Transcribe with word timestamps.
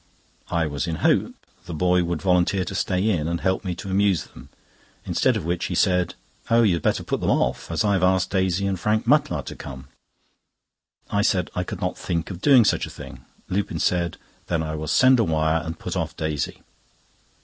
I 0.49 0.65
was 0.65 0.87
in 0.87 0.95
hope 1.05 1.35
the 1.67 1.75
boy 1.75 2.03
would 2.03 2.23
volunteer 2.23 2.65
to 2.65 2.73
stay 2.73 3.07
in, 3.07 3.27
and 3.27 3.39
help 3.39 3.61
to 3.61 3.87
amuse 3.91 4.23
them. 4.23 4.49
Instead 5.05 5.37
of 5.37 5.45
which, 5.45 5.65
he 5.65 5.75
said: 5.75 6.15
"Oh, 6.49 6.63
you 6.63 6.73
had 6.73 6.81
better 6.81 7.03
put 7.03 7.21
them 7.21 7.29
off, 7.29 7.69
as 7.69 7.83
I 7.85 7.93
have 7.93 8.01
asked 8.01 8.31
Daisy 8.31 8.65
and 8.65 8.79
Frank 8.79 9.05
Mutlar 9.05 9.43
to 9.45 9.55
come." 9.55 9.89
I 11.11 11.21
said 11.21 11.51
I 11.53 11.63
could 11.63 11.81
not 11.81 11.99
think 11.99 12.31
of 12.31 12.41
doing 12.41 12.65
such 12.65 12.87
a 12.87 12.89
thing. 12.89 13.25
Lupin 13.47 13.77
said: 13.77 14.17
"Then 14.47 14.63
I 14.63 14.73
will 14.73 14.87
send 14.87 15.19
a 15.19 15.23
wire, 15.23 15.61
and 15.63 15.77
put 15.77 15.95
off 15.95 16.17
Daisy." 16.17 16.63